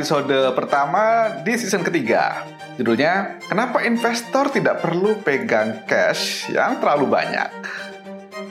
episode 0.00 0.56
pertama 0.56 1.28
di 1.44 1.60
season 1.60 1.84
ketiga. 1.84 2.48
Judulnya, 2.80 3.36
Kenapa 3.44 3.84
Investor 3.84 4.48
Tidak 4.48 4.80
Perlu 4.80 5.20
Pegang 5.20 5.84
Cash 5.84 6.48
Yang 6.48 6.80
Terlalu 6.80 7.04
Banyak? 7.04 7.50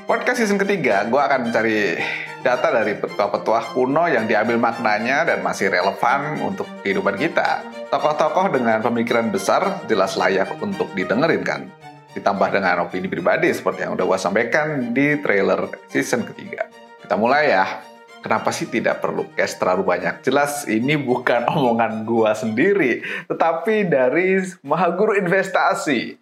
Podcast 0.06 0.46
season 0.46 0.62
ketiga, 0.62 1.10
gue 1.10 1.18
akan 1.18 1.50
mencari 1.50 1.98
data 2.46 2.70
dari 2.70 2.94
petua-petua 2.94 3.74
kuno 3.74 4.06
yang 4.06 4.30
diambil 4.30 4.62
maknanya 4.62 5.26
dan 5.26 5.42
masih 5.42 5.74
relevan 5.74 6.38
untuk 6.38 6.70
kehidupan 6.86 7.18
kita. 7.18 7.66
Tokoh-tokoh 7.90 8.54
dengan 8.54 8.86
pemikiran 8.86 9.34
besar 9.34 9.90
jelas 9.90 10.22
layak 10.22 10.54
untuk 10.62 10.94
didengerin 10.94 11.42
kan? 11.42 11.66
Ditambah 12.14 12.54
dengan 12.54 12.86
opini 12.86 13.10
pribadi 13.10 13.50
seperti 13.50 13.90
yang 13.90 13.98
udah 13.98 14.06
gue 14.06 14.20
sampaikan 14.22 14.94
di 14.94 15.18
trailer 15.18 15.66
season 15.90 16.30
ketiga. 16.30 16.70
Kita 17.02 17.18
mulai 17.18 17.58
ya 17.58 17.89
kenapa 18.20 18.52
sih 18.52 18.68
tidak 18.68 19.00
perlu 19.00 19.28
cash 19.34 19.58
terlalu 19.58 19.88
banyak? 19.88 20.22
Jelas 20.24 20.68
ini 20.68 20.96
bukan 21.00 21.48
omongan 21.56 22.04
gua 22.04 22.36
sendiri, 22.36 23.04
tetapi 23.28 23.88
dari 23.88 24.40
Mahaguru 24.64 25.16
Investasi. 25.18 26.20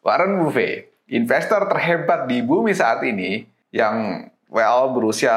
Warren 0.00 0.40
Buffett, 0.40 0.90
investor 1.12 1.68
terhebat 1.68 2.24
di 2.24 2.40
bumi 2.40 2.72
saat 2.72 3.04
ini 3.04 3.44
yang 3.68 4.26
well 4.48 4.90
berusia 4.96 5.32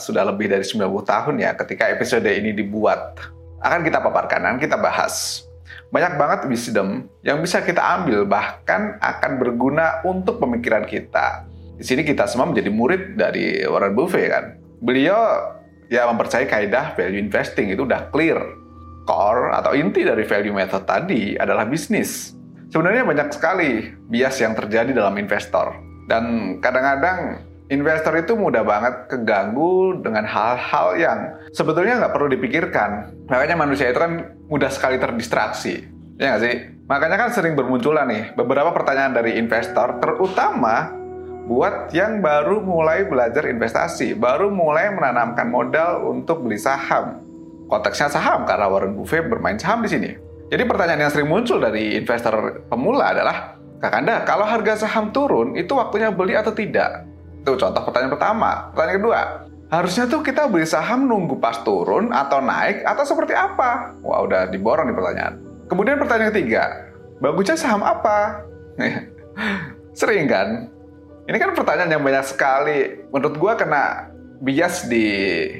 sudah 0.00 0.24
lebih 0.24 0.48
dari 0.48 0.64
90 0.64 0.88
tahun 1.04 1.34
ya 1.36 1.52
ketika 1.54 1.92
episode 1.92 2.26
ini 2.26 2.56
dibuat. 2.56 3.20
Akan 3.60 3.84
kita 3.84 4.00
paparkan, 4.00 4.44
dan 4.44 4.56
kita 4.60 4.76
bahas. 4.76 5.44
Banyak 5.92 6.18
banget 6.18 6.40
wisdom 6.50 7.06
yang 7.22 7.38
bisa 7.40 7.62
kita 7.62 7.80
ambil 7.80 8.26
bahkan 8.26 8.98
akan 8.98 9.38
berguna 9.38 10.02
untuk 10.02 10.42
pemikiran 10.42 10.84
kita. 10.84 11.46
Di 11.76 11.84
sini 11.84 12.02
kita 12.02 12.24
semua 12.24 12.48
menjadi 12.48 12.72
murid 12.72 13.02
dari 13.20 13.60
Warren 13.68 13.92
Buffett 13.92 14.32
kan 14.32 14.44
beliau 14.80 15.18
ya 15.86 16.06
mempercayai 16.10 16.50
kaidah 16.50 16.98
value 16.98 17.20
investing 17.20 17.70
itu 17.72 17.86
udah 17.86 18.10
clear. 18.10 18.38
Core 19.06 19.54
atau 19.54 19.70
inti 19.70 20.02
dari 20.02 20.26
value 20.26 20.50
method 20.50 20.82
tadi 20.82 21.38
adalah 21.38 21.62
bisnis. 21.62 22.34
Sebenarnya 22.74 23.06
banyak 23.06 23.28
sekali 23.30 23.94
bias 24.10 24.42
yang 24.42 24.58
terjadi 24.58 24.90
dalam 24.90 25.14
investor. 25.14 25.78
Dan 26.10 26.58
kadang-kadang 26.58 27.46
investor 27.70 28.18
itu 28.18 28.34
mudah 28.34 28.66
banget 28.66 29.06
keganggu 29.06 30.02
dengan 30.02 30.26
hal-hal 30.26 30.98
yang 30.98 31.18
sebetulnya 31.54 32.02
nggak 32.02 32.14
perlu 32.18 32.28
dipikirkan. 32.34 33.14
Makanya 33.30 33.54
manusia 33.54 33.94
itu 33.94 33.98
kan 34.02 34.34
mudah 34.50 34.70
sekali 34.74 34.98
terdistraksi. 34.98 35.86
Ya 36.18 36.34
nggak 36.34 36.42
sih? 36.42 36.54
Makanya 36.86 37.16
kan 37.18 37.30
sering 37.34 37.54
bermunculan 37.54 38.06
nih 38.10 38.24
beberapa 38.34 38.70
pertanyaan 38.70 39.14
dari 39.14 39.38
investor, 39.38 40.02
terutama 40.02 40.94
buat 41.46 41.94
yang 41.94 42.18
baru 42.18 42.58
mulai 42.58 43.06
belajar 43.06 43.46
investasi, 43.46 44.18
baru 44.18 44.50
mulai 44.50 44.90
menanamkan 44.90 45.46
modal 45.46 46.02
untuk 46.10 46.42
beli 46.42 46.58
saham. 46.58 47.22
Konteksnya 47.70 48.10
saham 48.10 48.42
karena 48.42 48.66
Warren 48.66 48.98
Buffett 48.98 49.30
bermain 49.30 49.58
saham 49.58 49.82
di 49.86 49.90
sini. 49.90 50.10
Jadi 50.50 50.62
pertanyaan 50.66 51.06
yang 51.06 51.12
sering 51.14 51.30
muncul 51.30 51.58
dari 51.58 51.98
investor 51.98 52.66
pemula 52.66 53.14
adalah, 53.14 53.58
Kakanda, 53.78 54.22
kalau 54.22 54.46
harga 54.46 54.86
saham 54.86 55.10
turun, 55.10 55.54
itu 55.58 55.74
waktunya 55.74 56.10
beli 56.10 56.34
atau 56.38 56.54
tidak? 56.54 57.06
Itu 57.42 57.58
contoh 57.58 57.82
pertanyaan 57.82 58.14
pertama. 58.14 58.50
Pertanyaan 58.74 58.98
kedua, 58.98 59.20
harusnya 59.70 60.04
tuh 60.06 60.22
kita 60.22 60.46
beli 60.50 60.66
saham 60.66 61.06
nunggu 61.06 61.38
pas 61.38 61.62
turun 61.62 62.10
atau 62.14 62.42
naik 62.42 62.86
atau 62.86 63.02
seperti 63.06 63.34
apa? 63.34 63.94
Wah, 64.02 64.22
udah 64.22 64.50
diborong 64.50 64.90
nih 64.90 64.96
pertanyaan. 64.98 65.34
Kemudian 65.66 65.98
pertanyaan 65.98 66.30
ketiga, 66.30 66.62
bagusnya 67.18 67.58
saham 67.58 67.82
apa? 67.82 68.46
Sering 69.98 70.30
kan? 70.30 70.75
Ini 71.26 71.36
kan 71.42 71.58
pertanyaan 71.58 71.90
yang 71.90 72.04
banyak 72.06 72.24
sekali. 72.26 72.78
Menurut 73.10 73.34
gue 73.34 73.52
kena 73.58 74.14
bias 74.38 74.86
di 74.86 75.06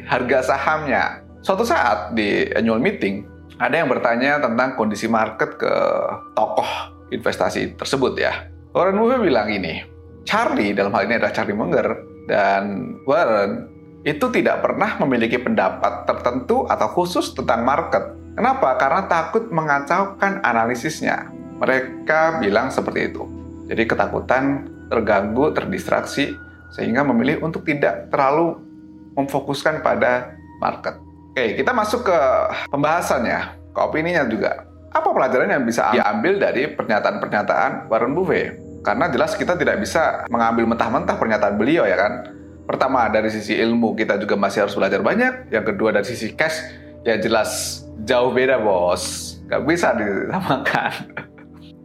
harga 0.07 0.55
sahamnya. 0.55 1.27
Suatu 1.43 1.67
saat 1.67 2.15
di 2.15 2.47
annual 2.55 2.79
meeting, 2.79 3.27
ada 3.59 3.83
yang 3.83 3.91
bertanya 3.91 4.39
tentang 4.39 4.79
kondisi 4.79 5.11
market 5.11 5.59
ke 5.59 5.75
tokoh 6.39 6.69
investasi 7.11 7.75
tersebut 7.79 8.15
ya. 8.19 8.47
Warren 8.75 8.99
Buffett 8.99 9.23
bilang 9.23 9.49
ini, 9.51 9.83
Charlie 10.27 10.75
dalam 10.77 10.93
hal 10.95 11.09
ini 11.09 11.19
adalah 11.19 11.35
Charlie 11.35 11.57
Munger 11.57 11.89
dan 12.29 12.95
Warren 13.07 13.71
itu 14.07 14.27
tidak 14.31 14.63
pernah 14.63 14.99
memiliki 15.03 15.39
pendapat 15.41 16.07
tertentu 16.07 16.63
atau 16.71 16.89
khusus 16.95 17.35
tentang 17.35 17.67
market. 17.67 18.15
Kenapa? 18.39 18.79
Karena 18.79 19.03
takut 19.09 19.51
mengacaukan 19.51 20.45
analisisnya. 20.45 21.33
Mereka 21.59 22.39
bilang 22.45 22.69
seperti 22.69 23.11
itu. 23.11 23.25
Jadi 23.67 23.83
ketakutan 23.89 24.76
terganggu, 24.91 25.51
terdistraksi, 25.53 26.35
sehingga 26.75 27.07
memilih 27.07 27.43
untuk 27.43 27.63
tidak 27.67 28.11
terlalu 28.11 28.59
memfokuskan 29.17 29.81
pada 29.81 30.37
market. 30.61 31.01
Oke, 31.33 31.57
kita 31.57 31.73
masuk 31.73 32.09
ke 32.09 32.19
pembahasan 32.73 33.25
ya, 33.29 33.53
ke 33.73 33.81
opininya 33.81 34.25
juga. 34.25 34.65
Apa 34.93 35.13
pelajaran 35.13 35.53
yang 35.53 35.65
bisa 35.69 35.93
diambil 35.93 36.41
dari 36.41 36.73
pernyataan-pernyataan 36.73 37.93
Warren 37.93 38.17
Buffett? 38.17 38.57
Karena 38.81 39.11
jelas 39.13 39.37
kita 39.37 39.59
tidak 39.59 39.83
bisa 39.83 40.25
mengambil 40.33 40.65
mentah-mentah 40.71 41.19
pernyataan 41.19 41.59
beliau 41.59 41.85
ya 41.85 41.99
kan. 41.99 42.33
Pertama, 42.65 43.07
dari 43.13 43.29
sisi 43.29 43.53
ilmu 43.59 43.95
kita 43.99 44.17
juga 44.17 44.39
masih 44.39 44.65
harus 44.65 44.75
belajar 44.75 45.05
banyak. 45.05 45.53
Yang 45.53 45.75
kedua, 45.75 45.93
dari 45.93 46.07
sisi 46.07 46.33
cash, 46.33 46.57
ya 47.05 47.19
jelas 47.21 47.83
jauh 48.07 48.33
beda 48.33 48.63
bos. 48.63 49.37
Gak 49.47 49.63
bisa 49.67 49.95
disamakan. 49.95 50.93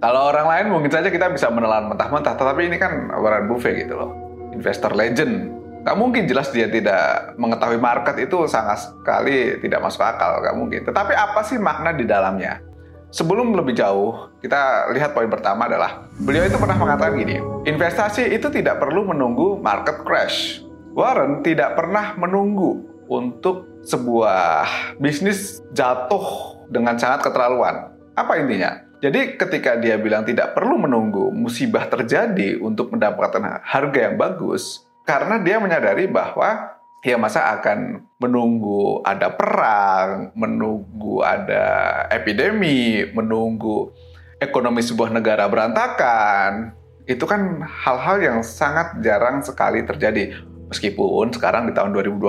Kalau 0.02 0.34
orang 0.34 0.50
lain 0.50 0.66
mungkin 0.74 0.90
saja 0.90 1.14
kita 1.14 1.30
bisa 1.30 1.54
menelan 1.54 1.86
mentah-mentah, 1.94 2.34
tetapi 2.34 2.74
ini 2.74 2.82
kan 2.82 3.14
Warren 3.22 3.46
Buffett 3.46 3.86
gitu 3.86 3.94
loh, 3.94 4.10
investor 4.50 4.98
legend. 4.98 5.54
Gak 5.86 5.94
mungkin 5.94 6.26
jelas 6.26 6.50
dia 6.50 6.66
tidak 6.66 7.38
mengetahui 7.38 7.78
market 7.78 8.18
itu 8.18 8.50
sangat 8.50 8.82
sekali 8.82 9.62
tidak 9.62 9.82
masuk 9.86 10.02
akal, 10.02 10.42
gak 10.42 10.58
mungkin. 10.58 10.82
Tetapi 10.90 11.14
apa 11.14 11.46
sih 11.46 11.62
makna 11.62 11.94
di 11.94 12.10
dalamnya? 12.10 12.66
Sebelum 13.14 13.54
lebih 13.54 13.78
jauh, 13.78 14.34
kita 14.42 14.90
lihat 14.90 15.14
poin 15.14 15.30
pertama 15.30 15.70
adalah 15.70 16.10
beliau 16.18 16.50
itu 16.50 16.58
pernah 16.58 16.82
mengatakan 16.82 17.22
gini, 17.22 17.38
investasi 17.70 18.26
itu 18.34 18.50
tidak 18.50 18.82
perlu 18.82 19.06
menunggu 19.06 19.62
market 19.62 20.02
crash. 20.02 20.66
Warren 20.98 21.46
tidak 21.46 21.78
pernah 21.78 22.18
menunggu 22.18 23.06
untuk 23.06 23.86
sebuah 23.86 24.66
bisnis 24.98 25.62
jatuh 25.78 26.58
dengan 26.74 26.98
sangat 26.98 27.22
keterlaluan. 27.30 27.94
Apa 28.18 28.42
intinya? 28.42 28.91
Jadi 29.02 29.34
ketika 29.34 29.82
dia 29.82 29.98
bilang 29.98 30.22
tidak 30.22 30.54
perlu 30.54 30.78
menunggu 30.78 31.34
musibah 31.34 31.90
terjadi 31.90 32.62
untuk 32.62 32.94
mendapatkan 32.94 33.66
harga 33.66 34.00
yang 34.00 34.14
bagus, 34.14 34.86
karena 35.10 35.42
dia 35.42 35.58
menyadari 35.58 36.06
bahwa 36.06 36.78
ya 37.02 37.18
masa 37.18 37.50
akan 37.58 38.06
menunggu 38.22 39.02
ada 39.02 39.34
perang, 39.34 40.30
menunggu 40.38 41.26
ada 41.26 41.66
epidemi, 42.14 43.10
menunggu 43.10 43.90
ekonomi 44.38 44.86
sebuah 44.86 45.10
negara 45.10 45.50
berantakan. 45.50 46.78
Itu 47.10 47.26
kan 47.26 47.66
hal-hal 47.66 48.22
yang 48.22 48.38
sangat 48.46 49.02
jarang 49.02 49.42
sekali 49.42 49.82
terjadi. 49.82 50.38
Meskipun 50.70 51.34
sekarang 51.34 51.66
di 51.66 51.74
tahun 51.74 51.90
2020, 51.98 52.22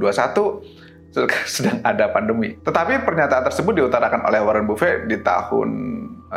2021 0.00 0.85
sedang 1.48 1.80
ada 1.80 2.12
pandemi. 2.12 2.58
Tetapi 2.60 3.02
pernyataan 3.02 3.48
tersebut 3.48 3.72
diutarakan 3.80 4.28
oleh 4.28 4.40
Warren 4.44 4.68
Buffett 4.68 5.08
di 5.08 5.16
tahun 5.24 5.68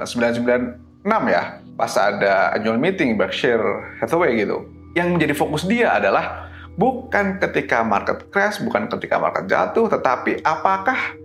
996 0.06 1.06
eh, 1.06 1.22
ya, 1.31 1.44
pas 1.75 1.94
ada 2.00 2.56
annual 2.56 2.79
meeting 2.79 3.19
Berkshire 3.19 4.00
Hathaway 4.00 4.40
gitu. 4.40 4.67
Yang 4.95 5.07
menjadi 5.16 5.34
fokus 5.35 5.63
dia 5.67 5.95
adalah 6.00 6.50
bukan 6.79 7.44
ketika 7.44 7.84
market 7.84 8.31
crash, 8.31 8.63
bukan 8.63 8.88
ketika 8.88 9.19
market 9.19 9.51
jatuh, 9.51 9.91
tetapi 9.91 10.40
apakah 10.47 11.19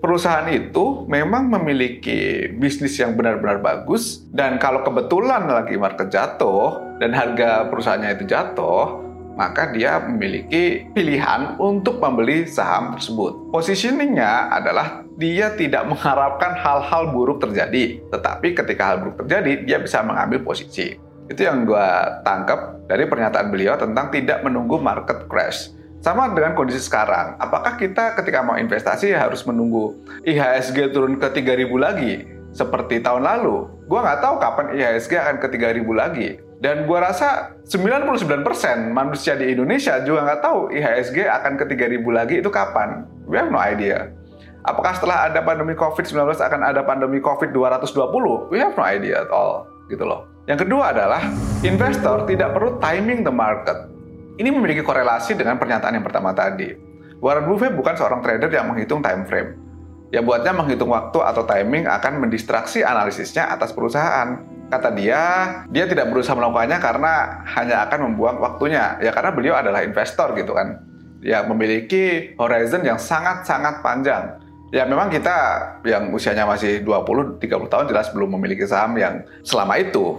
perusahaan 0.00 0.44
itu 0.52 1.08
memang 1.08 1.48
memiliki 1.48 2.52
bisnis 2.60 2.96
yang 3.00 3.16
benar-benar 3.16 3.64
bagus 3.64 4.20
dan 4.36 4.60
kalau 4.60 4.84
kebetulan 4.84 5.48
lagi 5.48 5.80
market 5.80 6.12
jatuh 6.12 6.96
dan 7.00 7.16
harga 7.16 7.68
perusahaannya 7.72 8.20
itu 8.20 8.24
jatuh, 8.28 9.03
maka 9.34 9.70
dia 9.74 9.98
memiliki 10.02 10.86
pilihan 10.94 11.58
untuk 11.58 11.98
membeli 11.98 12.46
saham 12.46 12.94
tersebut. 12.94 13.50
Positioningnya 13.50 14.54
adalah 14.54 15.04
dia 15.14 15.54
tidak 15.54 15.86
mengharapkan 15.86 16.58
hal-hal 16.58 17.14
buruk 17.14 17.38
terjadi, 17.42 18.02
tetapi 18.10 18.54
ketika 18.54 18.82
hal 18.94 18.96
buruk 19.02 19.22
terjadi, 19.26 19.62
dia 19.62 19.78
bisa 19.78 20.02
mengambil 20.02 20.42
posisi. 20.42 20.98
Itu 21.30 21.40
yang 21.46 21.64
gue 21.64 21.88
tangkap 22.26 22.84
dari 22.90 23.08
pernyataan 23.08 23.48
beliau 23.48 23.78
tentang 23.78 24.10
tidak 24.12 24.44
menunggu 24.44 24.76
market 24.76 25.24
crash. 25.30 25.72
Sama 26.04 26.28
dengan 26.36 26.52
kondisi 26.52 26.84
sekarang, 26.84 27.40
apakah 27.40 27.80
kita 27.80 28.12
ketika 28.20 28.44
mau 28.44 28.60
investasi 28.60 29.16
harus 29.16 29.40
menunggu 29.48 29.96
IHSG 30.28 30.92
turun 30.92 31.16
ke 31.16 31.32
3000 31.32 31.64
lagi 31.80 32.28
seperti 32.52 33.00
tahun 33.00 33.24
lalu? 33.24 33.72
Gua 33.88 34.04
nggak 34.04 34.20
tahu 34.20 34.34
kapan 34.36 34.66
IHSG 34.76 35.16
akan 35.16 35.36
ke 35.40 35.48
3000 35.56 35.80
lagi. 35.96 36.28
Dan 36.64 36.88
gua 36.88 37.12
rasa 37.12 37.60
99% 37.68 38.88
manusia 38.88 39.36
di 39.36 39.52
Indonesia 39.52 40.00
juga 40.00 40.24
nggak 40.24 40.40
tahu 40.40 40.72
IHSG 40.72 41.28
akan 41.28 41.60
ke 41.60 41.68
3000 41.68 42.00
lagi 42.08 42.40
itu 42.40 42.48
kapan. 42.48 43.04
We 43.28 43.36
have 43.36 43.52
no 43.52 43.60
idea. 43.60 44.08
Apakah 44.64 44.96
setelah 44.96 45.28
ada 45.28 45.44
pandemi 45.44 45.76
COVID-19 45.76 46.24
akan 46.40 46.64
ada 46.64 46.80
pandemi 46.80 47.20
COVID 47.20 47.52
220? 47.52 48.48
We 48.48 48.64
have 48.64 48.72
no 48.72 48.80
idea 48.80 49.28
at 49.28 49.28
all. 49.28 49.68
Gitu 49.92 50.08
loh. 50.08 50.24
Yang 50.48 50.64
kedua 50.64 50.96
adalah 50.96 51.20
investor 51.60 52.24
tidak 52.24 52.56
perlu 52.56 52.80
timing 52.80 53.28
the 53.28 53.34
market. 53.34 53.84
Ini 54.40 54.48
memiliki 54.48 54.80
korelasi 54.80 55.36
dengan 55.36 55.60
pernyataan 55.60 56.00
yang 56.00 56.04
pertama 56.08 56.32
tadi. 56.32 56.72
Warren 57.20 57.44
Buffett 57.44 57.76
bukan 57.76 57.92
seorang 57.92 58.24
trader 58.24 58.48
yang 58.48 58.72
menghitung 58.72 59.04
time 59.04 59.28
frame. 59.28 59.60
Ya 60.08 60.24
buatnya 60.24 60.56
menghitung 60.56 60.88
waktu 60.88 61.20
atau 61.20 61.44
timing 61.44 61.84
akan 61.84 62.24
mendistraksi 62.24 62.80
analisisnya 62.80 63.52
atas 63.52 63.68
perusahaan. 63.76 64.53
Kata 64.74 64.90
dia, 64.90 65.22
dia 65.70 65.86
tidak 65.86 66.10
berusaha 66.10 66.34
melakukannya 66.34 66.82
karena 66.82 67.12
hanya 67.54 67.86
akan 67.86 68.10
membuang 68.10 68.42
waktunya. 68.42 68.98
Ya 68.98 69.14
karena 69.14 69.30
beliau 69.30 69.54
adalah 69.54 69.86
investor 69.86 70.34
gitu 70.34 70.50
kan. 70.50 70.82
Ya 71.22 71.46
memiliki 71.46 72.34
horizon 72.34 72.82
yang 72.82 72.98
sangat-sangat 72.98 73.86
panjang. 73.86 74.42
Ya 74.74 74.82
memang 74.82 75.14
kita 75.14 75.30
yang 75.86 76.10
usianya 76.10 76.42
masih 76.42 76.82
20-30 76.82 77.38
tahun 77.70 77.86
jelas 77.86 78.10
belum 78.10 78.34
memiliki 78.34 78.66
saham 78.66 78.98
yang 78.98 79.22
selama 79.46 79.78
itu. 79.78 80.18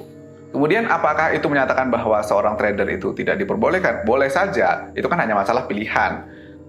Kemudian 0.55 0.87
apakah 0.87 1.35
itu 1.35 1.51
menyatakan 1.51 1.91
bahwa 1.91 2.23
seorang 2.23 2.55
trader 2.55 2.87
itu 2.87 3.11
tidak 3.11 3.43
diperbolehkan? 3.43 4.07
Boleh 4.07 4.31
saja, 4.31 4.87
itu 4.95 5.03
kan 5.11 5.19
hanya 5.19 5.35
masalah 5.35 5.67
pilihan 5.67 6.23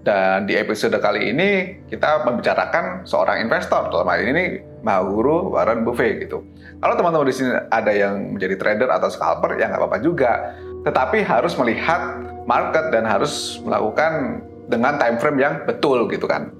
dan 0.07 0.47
di 0.47 0.55
episode 0.55 0.95
kali 1.03 1.35
ini 1.35 1.83
kita 1.91 2.23
membicarakan 2.23 3.03
seorang 3.03 3.43
investor 3.43 3.91
dalam 3.91 4.07
hal 4.07 4.23
ini 4.23 4.63
Mahaguru 4.79 5.51
Warren 5.51 5.83
Buffett 5.83 6.23
gitu. 6.23 6.47
Kalau 6.79 6.95
teman-teman 6.95 7.27
di 7.27 7.35
sini 7.35 7.51
ada 7.51 7.91
yang 7.91 8.39
menjadi 8.39 8.55
trader 8.55 8.87
atau 8.87 9.11
scalper 9.11 9.59
ya 9.59 9.67
nggak 9.67 9.83
apa-apa 9.83 9.99
juga. 9.99 10.55
Tetapi 10.87 11.27
harus 11.27 11.59
melihat 11.59 12.23
market 12.47 12.87
dan 12.95 13.03
harus 13.03 13.59
melakukan 13.67 14.39
dengan 14.71 14.95
time 14.95 15.19
frame 15.19 15.39
yang 15.43 15.53
betul 15.67 16.07
gitu 16.07 16.23
kan. 16.23 16.55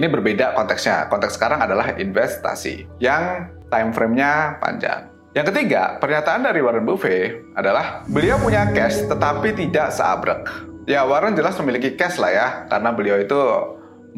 Ini 0.00 0.08
berbeda 0.08 0.56
konteksnya. 0.56 1.12
Konteks 1.12 1.36
sekarang 1.36 1.60
adalah 1.60 1.92
investasi 2.00 2.88
yang 2.96 3.52
time 3.68 3.92
frame-nya 3.92 4.56
panjang. 4.56 5.12
Yang 5.36 5.52
ketiga, 5.52 6.00
pernyataan 6.00 6.48
dari 6.48 6.64
Warren 6.64 6.88
Buffett 6.88 7.44
adalah 7.60 8.08
beliau 8.08 8.40
punya 8.40 8.72
cash 8.72 9.04
tetapi 9.04 9.52
tidak 9.52 9.92
seabrek. 9.92 10.69
Ya 10.90 11.06
Warren 11.06 11.38
jelas 11.38 11.54
memiliki 11.62 11.94
cash 11.94 12.18
lah 12.18 12.34
ya, 12.34 12.48
karena 12.66 12.90
beliau 12.90 13.22
itu 13.22 13.38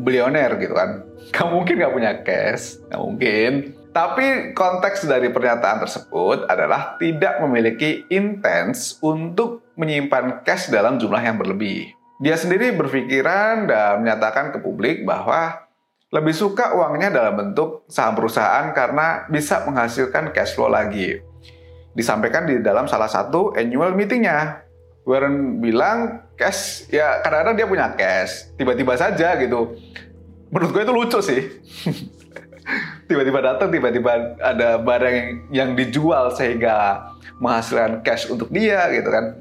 bilioner 0.01 0.57
gitu 0.57 0.73
kan. 0.73 1.05
Gak 1.37 1.53
mungkin 1.53 1.77
gak 1.77 1.93
punya 1.93 2.13
cash, 2.25 2.81
gak 2.89 2.97
mungkin. 2.97 3.77
Tapi 3.93 4.57
konteks 4.57 5.05
dari 5.05 5.29
pernyataan 5.29 5.85
tersebut 5.85 6.49
adalah 6.49 6.97
tidak 6.97 7.45
memiliki 7.45 8.09
intens 8.09 8.97
untuk 9.05 9.69
menyimpan 9.77 10.41
cash 10.49 10.73
dalam 10.73 10.97
jumlah 10.97 11.21
yang 11.21 11.37
berlebih. 11.37 11.93
Dia 12.25 12.41
sendiri 12.41 12.73
berpikiran 12.73 13.69
dan 13.69 14.01
menyatakan 14.01 14.57
ke 14.57 14.65
publik 14.65 15.05
bahwa 15.05 15.69
lebih 16.09 16.33
suka 16.33 16.73
uangnya 16.73 17.13
dalam 17.13 17.37
bentuk 17.37 17.85
saham 17.85 18.17
perusahaan 18.17 18.73
karena 18.73 19.29
bisa 19.29 19.61
menghasilkan 19.69 20.33
cash 20.33 20.57
flow 20.57 20.73
lagi. 20.73 21.21
Disampaikan 21.93 22.49
di 22.49 22.65
dalam 22.65 22.89
salah 22.89 23.13
satu 23.13 23.53
annual 23.53 23.93
meetingnya. 23.93 24.65
Warren 25.05 25.61
bilang 25.61 26.32
cash. 26.43 26.91
Ya 26.91 27.23
kadang-kadang 27.23 27.55
dia 27.55 27.67
punya 27.71 27.87
cash. 27.95 28.51
Tiba-tiba 28.59 28.99
saja 28.99 29.39
gitu. 29.39 29.79
Menurut 30.51 30.71
gue 30.75 30.83
itu 30.83 30.93
lucu 30.93 31.19
sih. 31.23 31.41
Tiba-tiba 33.11 33.43
datang 33.43 33.69
tiba-tiba 33.69 34.39
ada 34.39 34.79
barang 34.79 35.51
yang 35.51 35.75
dijual 35.75 36.33
sehingga 36.33 37.05
menghasilkan 37.43 38.01
cash 38.07 38.31
untuk 38.31 38.49
dia 38.51 38.89
gitu 38.95 39.11
kan. 39.11 39.39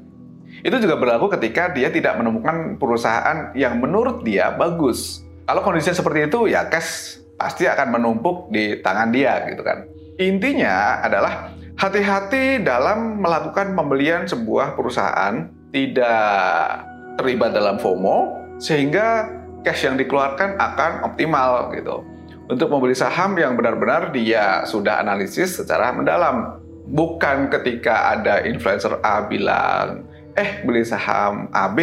Itu 0.62 0.78
juga 0.78 0.98
berlaku 0.98 1.32
ketika 1.38 1.70
dia 1.74 1.88
tidak 1.90 2.18
menemukan 2.18 2.76
perusahaan 2.76 3.50
yang 3.54 3.78
menurut 3.82 4.22
dia 4.22 4.52
bagus. 4.54 5.22
Kalau 5.46 5.62
kondisinya 5.62 5.96
seperti 5.96 6.30
itu 6.30 6.50
ya 6.50 6.66
cash 6.70 7.22
pasti 7.38 7.66
akan 7.66 7.98
menumpuk 7.98 8.50
di 8.54 8.78
tangan 8.82 9.10
dia 9.10 9.42
gitu 9.50 9.62
kan. 9.64 9.86
Intinya 10.20 11.02
adalah 11.02 11.50
hati-hati 11.78 12.62
dalam 12.62 13.18
melakukan 13.22 13.74
pembelian 13.74 14.28
sebuah 14.28 14.78
perusahaan 14.78 15.48
tidak 15.72 16.91
terlibat 17.20 17.52
dalam 17.52 17.76
FOMO 17.76 18.40
sehingga 18.62 19.28
cash 19.62 19.86
yang 19.86 19.98
dikeluarkan 19.98 20.58
akan 20.58 21.06
optimal 21.06 21.70
gitu. 21.74 22.02
Untuk 22.50 22.68
membeli 22.68 22.92
saham 22.92 23.38
yang 23.38 23.54
benar-benar 23.56 24.12
dia 24.12 24.66
sudah 24.66 25.00
analisis 25.00 25.56
secara 25.56 25.94
mendalam. 25.94 26.58
Bukan 26.92 27.48
ketika 27.48 28.12
ada 28.18 28.42
influencer 28.42 28.98
A 29.00 29.24
bilang, 29.24 30.04
eh 30.34 30.60
beli 30.66 30.82
saham 30.82 31.48
AB, 31.54 31.78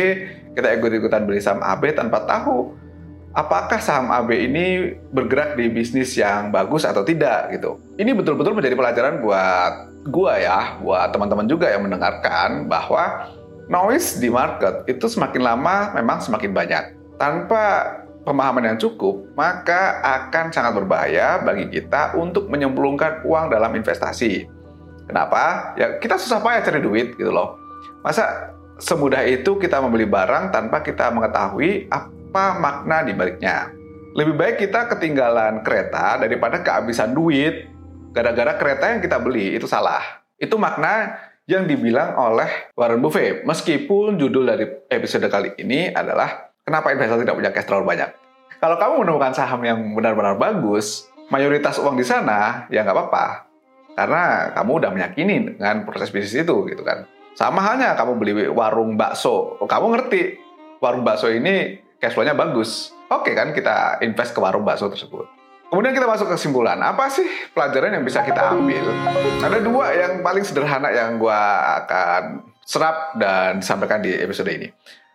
kita 0.54 0.76
ikut-ikutan 0.78 1.24
beli 1.24 1.40
saham 1.40 1.64
AB 1.64 1.96
tanpa 1.96 2.28
tahu 2.28 2.75
apakah 3.34 3.80
saham 3.80 4.10
AB 4.10 4.30
ini 4.34 4.66
bergerak 5.14 5.56
di 5.56 5.70
bisnis 5.70 6.14
yang 6.18 6.50
bagus 6.50 6.86
atau 6.86 7.06
tidak 7.06 7.54
gitu. 7.54 7.78
Ini 7.96 8.12
betul-betul 8.14 8.58
menjadi 8.58 8.75
pelajaran 8.75 9.24
buat 9.24 9.74
gua 10.10 10.34
ya, 10.40 10.60
buat 10.82 11.12
teman-teman 11.16 11.48
juga 11.48 11.70
yang 11.70 11.86
mendengarkan 11.86 12.68
bahwa 12.68 13.32
noise 13.69 14.18
di 14.18 14.27
market 14.27 14.83
itu 14.89 15.06
semakin 15.06 15.45
lama 15.45 15.94
memang 15.94 16.19
semakin 16.19 16.51
banyak. 16.51 16.83
Tanpa 17.21 17.95
pemahaman 18.25 18.75
yang 18.75 18.77
cukup, 18.81 19.30
maka 19.38 20.01
akan 20.04 20.51
sangat 20.51 20.75
berbahaya 20.75 21.39
bagi 21.45 21.69
kita 21.69 22.18
untuk 22.18 22.50
menyemplungkan 22.50 23.24
uang 23.24 23.54
dalam 23.54 23.71
investasi. 23.77 24.50
Kenapa? 25.06 25.74
Ya 25.77 26.01
kita 26.01 26.18
susah 26.18 26.42
payah 26.42 26.66
cari 26.66 26.81
duit 26.81 27.16
gitu 27.16 27.30
loh. 27.30 27.57
Masa 28.01 28.54
semudah 28.81 29.25
itu 29.25 29.57
kita 29.57 29.81
membeli 29.81 30.10
barang 30.10 30.54
tanpa 30.54 30.81
kita 30.81 31.13
mengetahui 31.13 31.89
apa 31.89 32.45
makna 32.57 33.06
di 33.06 33.13
baliknya. 33.13 33.74
Lebih 34.18 34.36
baik 34.38 34.56
kita 34.65 34.89
ketinggalan 34.89 35.62
kereta 35.62 36.18
daripada 36.18 36.62
kehabisan 36.65 37.13
duit 37.13 37.69
gara-gara 38.13 38.57
kereta 38.57 38.86
yang 38.94 39.01
kita 39.01 39.22
beli 39.22 39.54
itu 39.57 39.69
salah. 39.69 40.01
Itu 40.39 40.57
makna 40.57 41.19
yang 41.50 41.66
dibilang 41.66 42.13
oleh 42.13 42.69
Warren 42.78 43.01
Buffett. 43.01 43.42
Meskipun 43.42 44.22
judul 44.22 44.54
dari 44.54 44.69
episode 44.86 45.25
kali 45.34 45.57
ini 45.57 45.90
adalah 45.90 46.54
kenapa 46.62 46.94
investor 46.94 47.25
tidak 47.25 47.34
punya 47.42 47.50
cash 47.50 47.66
terlalu 47.66 47.98
banyak. 47.98 48.10
Kalau 48.62 48.78
kamu 48.78 48.94
menemukan 49.01 49.34
saham 49.34 49.66
yang 49.66 49.81
benar-benar 49.98 50.38
bagus, 50.38 51.10
mayoritas 51.34 51.81
uang 51.81 51.98
di 51.98 52.06
sana 52.06 52.69
ya 52.69 52.86
nggak 52.86 52.94
apa-apa. 52.94 53.25
Karena 53.98 54.54
kamu 54.54 54.72
udah 54.78 54.92
meyakini 54.94 55.57
dengan 55.57 55.90
proses 55.90 56.13
bisnis 56.13 56.46
itu 56.46 56.56
gitu 56.69 56.86
kan. 56.86 57.10
Sama 57.34 57.66
halnya 57.66 57.98
kamu 57.98 58.22
beli 58.22 58.34
warung 58.54 58.94
bakso, 58.94 59.57
kamu 59.66 59.98
ngerti 59.98 60.38
warung 60.78 61.01
bakso 61.01 61.34
ini 61.34 61.81
cash 61.98 62.13
flow-nya 62.13 62.38
bagus. 62.38 62.94
Oke 63.10 63.34
kan 63.34 63.57
kita 63.57 63.98
invest 64.06 64.38
ke 64.38 64.40
warung 64.40 64.62
bakso 64.62 64.86
tersebut. 64.86 65.38
Kemudian 65.69 65.94
kita 65.94 66.10
masuk 66.10 66.33
ke 66.33 66.33
kesimpulan. 66.33 66.81
Apa 66.81 67.13
sih 67.13 67.30
pelajaran 67.54 67.94
yang 67.94 68.01
bisa 68.01 68.25
kita 68.25 68.57
ambil? 68.57 68.89
Ada 69.38 69.62
dua 69.62 69.94
yang 69.94 70.25
paling 70.25 70.42
sederhana 70.42 70.89
yang 70.89 71.21
gue 71.21 71.42
akan 71.86 72.42
serap 72.65 73.13
dan 73.22 73.62
disampaikan 73.62 74.01
di 74.01 74.10
episode 74.17 74.50
ini. 74.50 74.65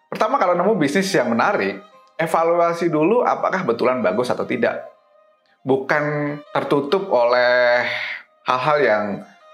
Pertama, 0.06 0.38
kalau 0.38 0.54
nemu 0.54 0.78
bisnis 0.78 1.10
yang 1.10 1.26
menarik, 1.26 1.82
evaluasi 2.14 2.86
dulu 2.86 3.26
apakah 3.26 3.66
betulan 3.66 3.98
bagus 3.98 4.30
atau 4.30 4.46
tidak. 4.46 4.86
Bukan 5.66 6.38
tertutup 6.54 7.10
oleh 7.10 7.82
hal-hal 8.46 8.78
yang 8.78 9.04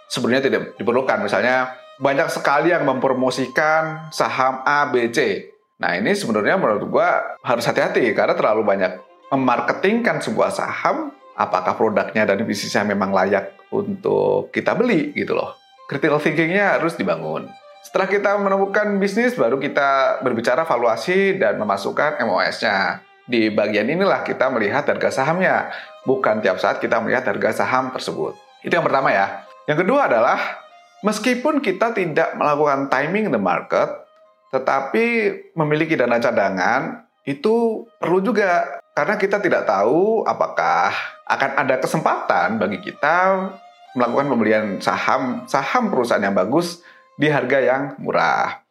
sebenarnya 0.04 0.52
tidak 0.52 0.62
diperlukan. 0.76 1.24
Misalnya, 1.24 1.80
banyak 1.96 2.28
sekali 2.28 2.76
yang 2.76 2.84
mempromosikan 2.84 4.12
saham 4.12 4.60
A, 4.68 4.84
B, 4.92 5.08
C. 5.08 5.48
Nah, 5.80 5.96
ini 5.96 6.12
sebenarnya 6.12 6.60
menurut 6.60 6.84
gue 6.92 7.08
harus 7.40 7.64
hati-hati 7.64 8.12
karena 8.12 8.36
terlalu 8.36 8.68
banyak 8.68 9.09
memarketingkan 9.30 10.18
sebuah 10.20 10.50
saham, 10.50 11.14
apakah 11.38 11.78
produknya 11.78 12.26
dan 12.26 12.42
bisnisnya 12.42 12.82
memang 12.82 13.14
layak 13.14 13.54
untuk 13.70 14.50
kita 14.50 14.74
beli 14.74 15.14
gitu 15.14 15.38
loh. 15.38 15.56
Critical 15.86 16.18
thinkingnya 16.18 16.78
harus 16.78 16.98
dibangun. 16.98 17.50
Setelah 17.80 18.06
kita 18.06 18.30
menemukan 18.36 19.00
bisnis, 19.00 19.34
baru 19.34 19.56
kita 19.56 20.20
berbicara 20.20 20.68
valuasi 20.68 21.40
dan 21.40 21.56
memasukkan 21.56 22.20
MOS-nya. 22.22 23.00
Di 23.24 23.48
bagian 23.50 23.88
inilah 23.88 24.26
kita 24.26 24.50
melihat 24.52 24.84
harga 24.90 25.22
sahamnya, 25.22 25.70
bukan 26.04 26.42
tiap 26.44 26.58
saat 26.60 26.82
kita 26.82 27.00
melihat 27.00 27.24
harga 27.24 27.64
saham 27.64 27.94
tersebut. 27.94 28.36
Itu 28.60 28.74
yang 28.76 28.84
pertama 28.84 29.14
ya. 29.14 29.46
Yang 29.64 29.86
kedua 29.86 30.10
adalah, 30.10 30.38
meskipun 31.06 31.62
kita 31.62 31.94
tidak 31.94 32.36
melakukan 32.36 32.90
timing 32.90 33.32
the 33.32 33.40
market, 33.40 33.88
tetapi 34.50 35.06
memiliki 35.54 35.94
dana 35.94 36.18
cadangan, 36.18 37.06
itu 37.22 37.86
perlu 38.02 38.18
juga 38.20 38.79
karena 38.94 39.14
kita 39.16 39.38
tidak 39.38 39.64
tahu 39.64 40.26
apakah 40.26 40.90
akan 41.30 41.50
ada 41.62 41.78
kesempatan 41.78 42.58
bagi 42.58 42.82
kita 42.82 43.48
melakukan 43.94 44.26
pembelian 44.30 44.66
saham 44.82 45.46
saham 45.46 45.90
perusahaan 45.90 46.22
yang 46.22 46.34
bagus 46.34 46.82
di 47.14 47.30
harga 47.30 47.58
yang 47.58 47.82
murah. 48.02 48.62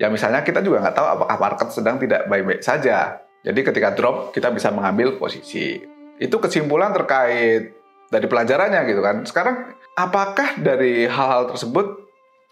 Ya 0.00 0.08
misalnya 0.08 0.40
kita 0.40 0.64
juga 0.64 0.80
nggak 0.80 0.96
tahu 0.96 1.06
apakah 1.06 1.36
market 1.36 1.68
sedang 1.70 2.00
tidak 2.00 2.26
baik-baik 2.26 2.64
saja. 2.64 3.20
Jadi 3.44 3.60
ketika 3.64 3.92
drop 3.92 4.32
kita 4.32 4.48
bisa 4.52 4.72
mengambil 4.72 5.16
posisi. 5.16 5.80
Itu 6.20 6.36
kesimpulan 6.40 6.92
terkait 6.92 7.72
dari 8.12 8.26
pelajarannya 8.28 8.80
gitu 8.90 9.00
kan. 9.00 9.16
Sekarang 9.24 9.76
apakah 9.96 10.58
dari 10.60 11.08
hal-hal 11.08 11.52
tersebut 11.52 12.10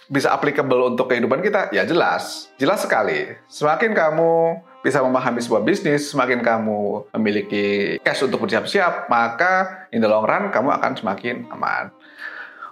bisa 0.08 0.32
applicable 0.32 0.94
untuk 0.94 1.10
kehidupan 1.10 1.42
kita? 1.44 1.68
Ya 1.74 1.84
jelas, 1.84 2.48
jelas 2.56 2.84
sekali. 2.84 3.36
Semakin 3.50 3.92
kamu 3.92 4.62
bisa 4.88 5.04
memahami 5.04 5.44
sebuah 5.44 5.60
bisnis, 5.60 6.08
semakin 6.08 6.40
kamu 6.40 7.12
memiliki 7.20 8.00
cash 8.00 8.24
untuk 8.24 8.40
bersiap-siap, 8.48 9.12
maka 9.12 9.84
in 9.92 10.00
the 10.00 10.08
long 10.08 10.24
run 10.24 10.48
kamu 10.48 10.72
akan 10.80 10.96
semakin 10.96 11.44
aman. 11.52 11.92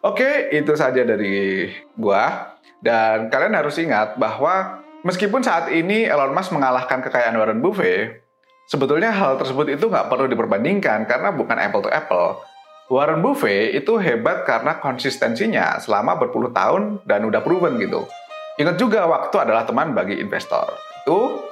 Oke, 0.00 0.48
itu 0.48 0.72
saja 0.72 1.04
dari 1.04 1.68
gua. 1.92 2.56
Dan 2.80 3.28
kalian 3.28 3.52
harus 3.52 3.76
ingat 3.76 4.16
bahwa 4.16 4.80
meskipun 5.04 5.44
saat 5.44 5.68
ini 5.68 6.08
Elon 6.08 6.32
Musk 6.32 6.56
mengalahkan 6.56 7.04
kekayaan 7.04 7.36
Warren 7.36 7.60
Buffett, 7.60 8.26
Sebetulnya 8.66 9.14
hal 9.14 9.38
tersebut 9.38 9.78
itu 9.78 9.86
nggak 9.86 10.10
perlu 10.10 10.26
diperbandingkan 10.26 11.06
karena 11.06 11.30
bukan 11.30 11.54
apple 11.54 11.86
to 11.86 11.90
apple. 11.90 12.42
Warren 12.90 13.22
Buffett 13.22 13.78
itu 13.78 13.94
hebat 14.02 14.42
karena 14.42 14.82
konsistensinya 14.82 15.78
selama 15.78 16.18
berpuluh 16.18 16.50
tahun 16.50 16.98
dan 17.06 17.22
udah 17.30 17.46
proven 17.46 17.78
gitu. 17.78 18.10
Ingat 18.58 18.74
juga 18.74 19.06
waktu 19.06 19.36
adalah 19.38 19.62
teman 19.62 19.94
bagi 19.94 20.18
investor. 20.18 20.74
Itu 21.06 21.46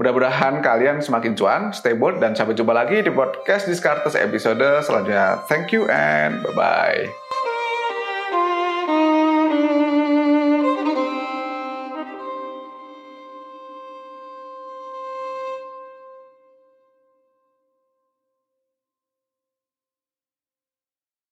mudah-mudahan 0.00 0.64
kalian 0.64 1.04
semakin 1.04 1.36
cuan, 1.36 1.76
stay 1.76 1.92
bold, 1.92 2.24
dan 2.24 2.32
sampai 2.32 2.56
jumpa 2.56 2.72
lagi 2.72 3.04
di 3.04 3.12
podcast 3.12 3.68
Discartes 3.68 4.16
episode 4.16 4.64
selanjutnya. 4.80 5.44
Thank 5.44 5.76
you 5.76 5.84
and 5.92 6.40
bye-bye. 6.40 7.29